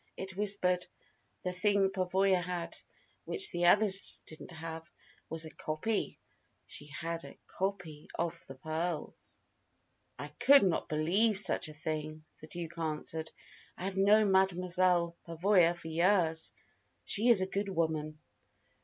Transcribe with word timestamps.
It 0.17 0.35
whispered: 0.35 0.87
"The 1.43 1.51
thing 1.53 1.91
Pavoya 1.91 2.41
had, 2.41 2.75
which 3.25 3.51
the 3.51 3.67
other 3.67 3.87
didn't 4.25 4.49
have, 4.49 4.89
was 5.29 5.45
a 5.45 5.51
copy. 5.51 6.17
She 6.65 6.87
had 6.87 7.23
a 7.23 7.37
copy 7.45 8.07
of 8.15 8.43
the 8.47 8.55
pearls." 8.55 9.39
"I 10.17 10.29
could 10.29 10.63
not 10.63 10.89
believe 10.89 11.37
such 11.37 11.69
a 11.69 11.73
thing," 11.73 12.25
the 12.39 12.47
Duke 12.47 12.79
answered. 12.79 13.29
"I 13.77 13.83
have 13.83 13.95
known 13.95 14.31
Mademoiselle 14.31 15.15
Pavoya 15.27 15.75
for 15.75 15.87
years. 15.89 16.51
She 17.05 17.29
is 17.29 17.41
a 17.41 17.45
good 17.45 17.69
woman." 17.69 18.17